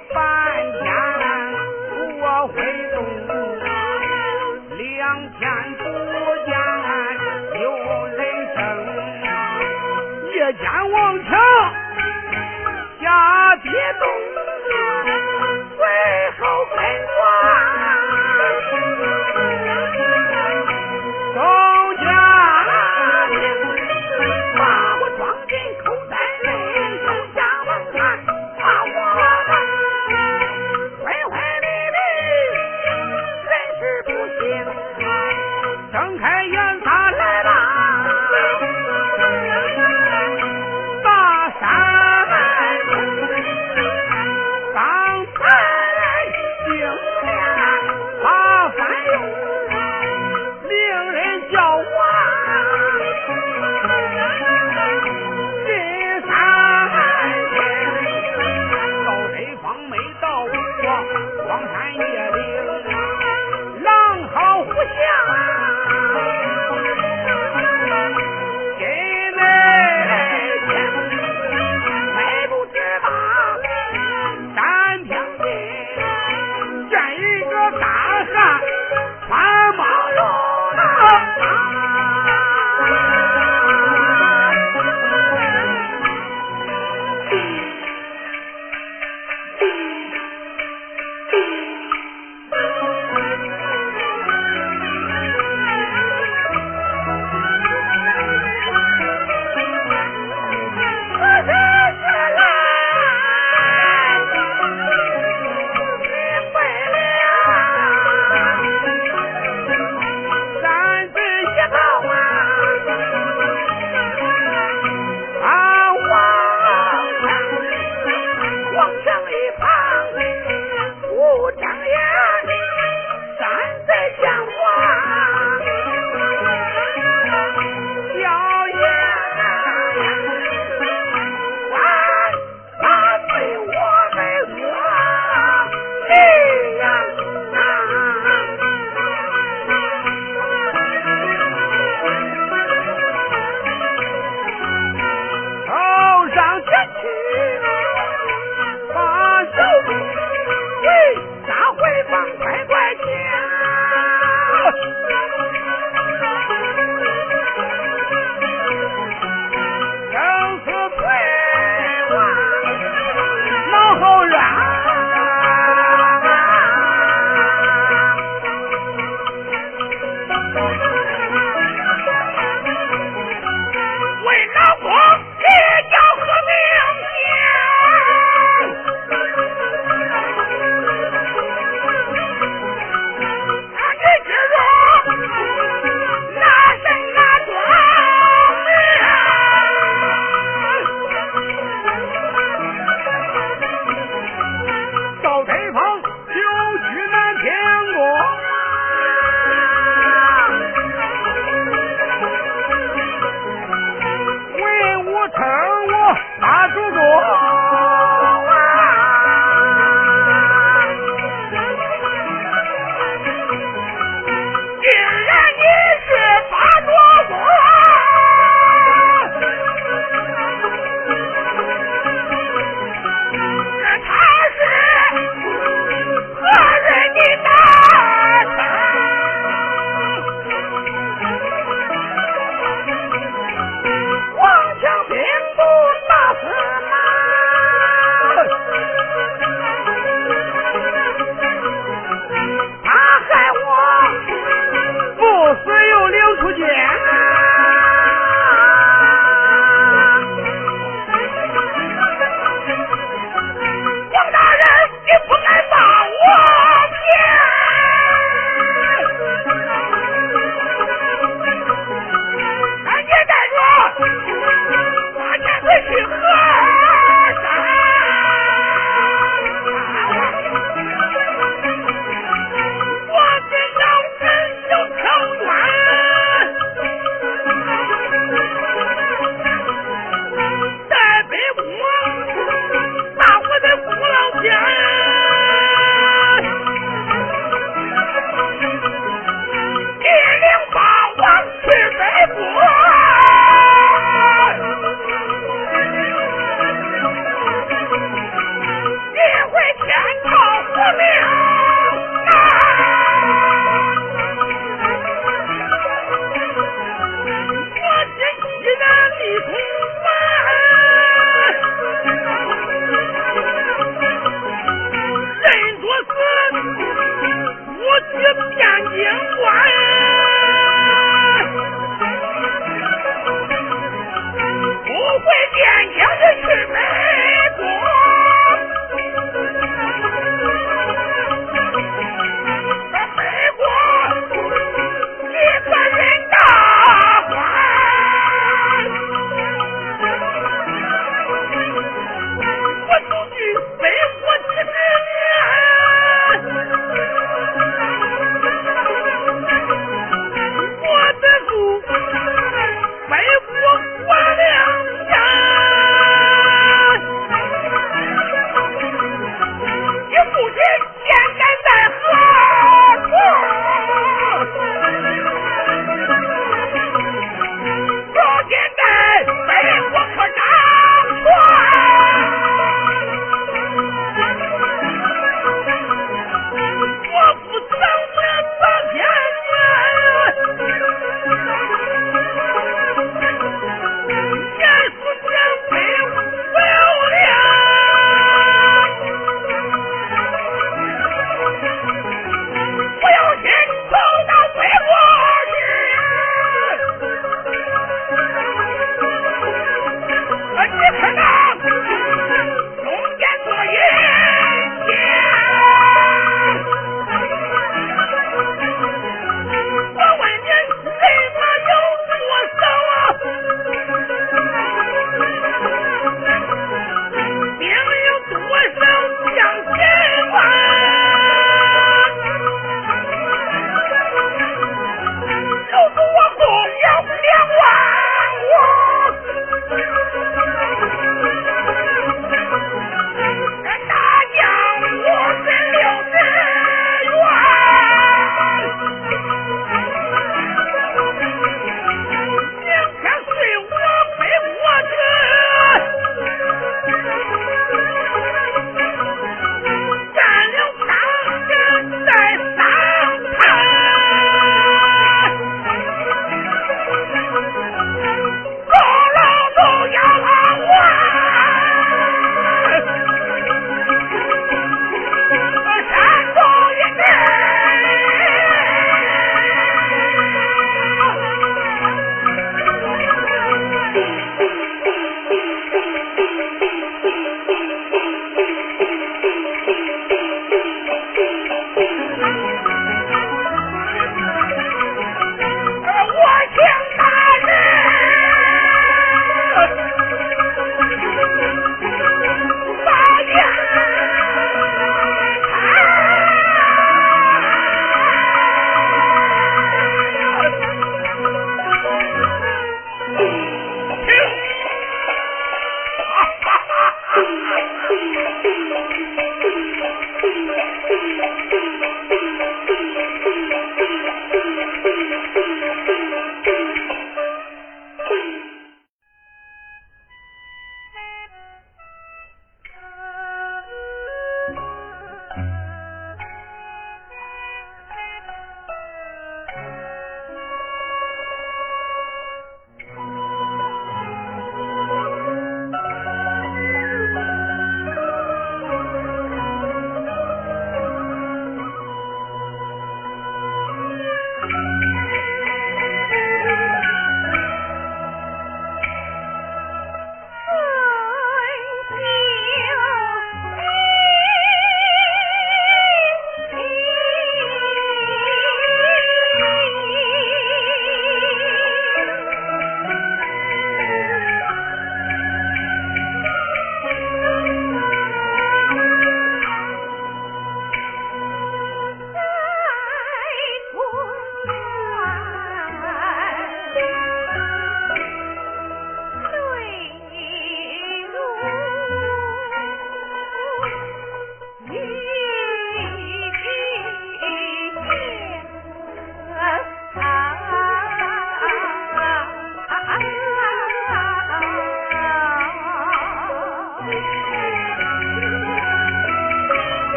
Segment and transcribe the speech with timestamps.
[0.00, 0.43] 把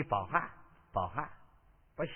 [0.00, 0.48] 你包涵，
[0.94, 1.28] 包涵，
[1.94, 2.14] 不行，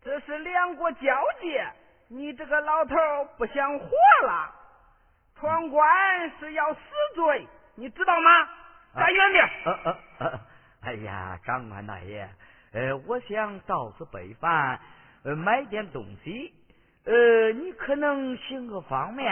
[0.00, 1.00] 这是两国交
[1.40, 1.68] 界，
[2.06, 2.94] 你这个老头
[3.36, 3.88] 不想活
[4.24, 4.54] 了。
[5.34, 6.80] 闯关是要死
[7.16, 8.48] 罪，你知道吗？
[8.94, 9.50] 站远点。
[10.82, 12.28] 哎呀，长官大爷，
[12.72, 14.78] 呃，我想到此北返，
[15.24, 16.54] 呃，买点东西，
[17.06, 19.28] 呃，你可能行个方便。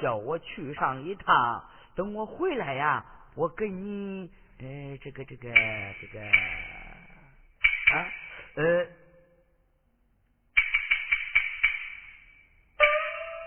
[0.00, 1.64] 叫我去上一趟，
[1.96, 4.30] 等我回来呀，我给你，
[4.60, 5.48] 呃，这个这个
[6.00, 8.10] 这个啊，
[8.56, 8.86] 呃，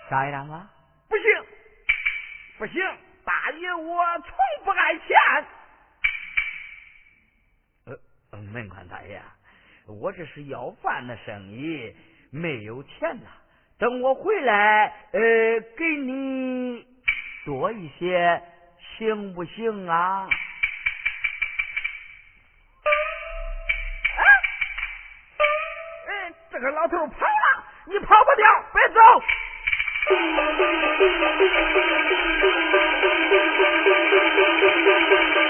[0.10, 0.72] 啥样啊？
[1.10, 1.26] 不行，
[2.58, 2.82] 不行，
[3.26, 5.18] 大爷我从不爱钱。
[7.88, 7.98] 呃，
[8.38, 9.22] 门宽大爷，
[9.88, 11.94] 我这是要饭的生意，
[12.32, 13.28] 没有钱呐。
[13.78, 15.20] 等我回来，呃，
[15.76, 16.88] 给你
[17.44, 18.42] 多一些，
[18.98, 20.30] 行不行啊？
[26.62, 29.02] 个老头跑了，你跑不掉，别走。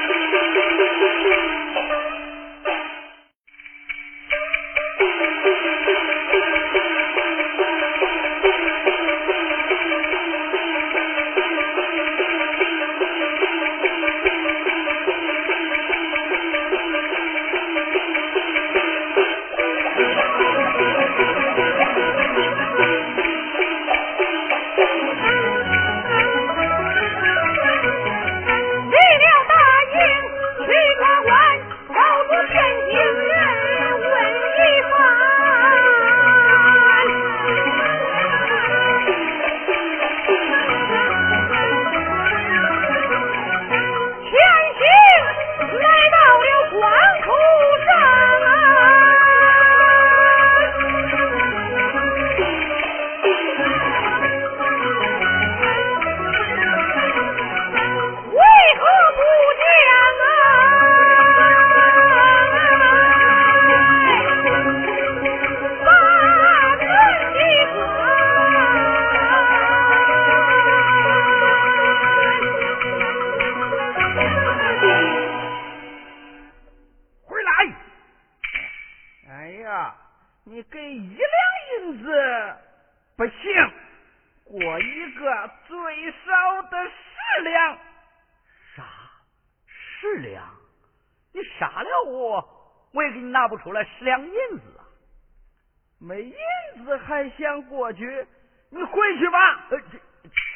[97.94, 98.26] 去？
[98.70, 99.66] 你回去吧。
[99.70, 99.80] 呃，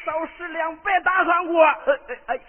[0.04, 1.62] 少十两别打算过。
[1.64, 2.40] 呃哎，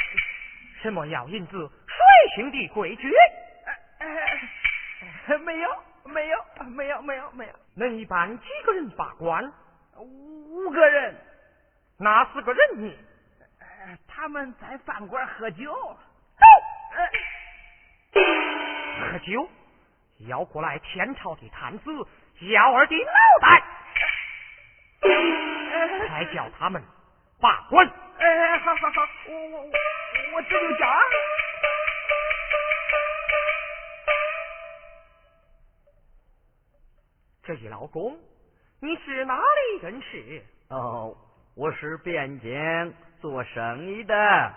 [0.82, 1.70] 什么要银子？
[1.88, 1.96] 谁
[2.36, 3.14] 兄弟规矩？
[4.00, 5.70] 哎，没有，
[6.06, 7.54] 没有，没有，没有，没有。
[7.76, 9.52] 能一般几个人把关？
[9.98, 11.16] 五个人。
[12.00, 12.94] 哪四个人呢？
[14.08, 15.74] 他们在饭馆喝酒。
[19.12, 19.50] 喝酒。
[20.28, 21.92] 要过来天朝的探子，
[22.42, 23.12] 幺儿的脑
[23.42, 23.64] 袋，
[26.18, 26.82] 才叫他们
[27.40, 27.88] 罢官。
[28.18, 29.70] 哎，好好好，我我我
[30.34, 30.88] 我这就叫。
[37.44, 38.18] 这一老公，
[38.80, 40.44] 你是哪里人士？
[40.70, 41.16] 哦，
[41.54, 44.54] 我是汴京做生意的。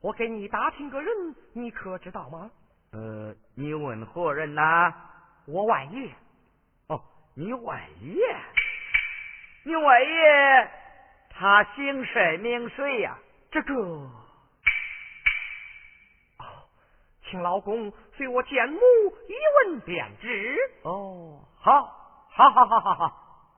[0.00, 2.48] 我给你打听个人，你可知道吗？
[2.92, 4.94] 呃，你问何人呐？
[5.46, 6.08] 我万爷。
[6.86, 7.02] 哦，
[7.34, 8.14] 你万爷，
[9.70, 10.68] 你外爷
[11.30, 13.16] 他姓甚名谁呀？
[13.52, 14.10] 这个，哦，
[17.30, 18.80] 请老公随我见母
[19.28, 20.58] 一问便知。
[20.82, 21.82] 哦，好，
[22.32, 23.04] 好，好，好，好，好，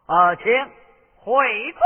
[0.04, 0.44] 啊，请
[1.16, 1.80] 回宫。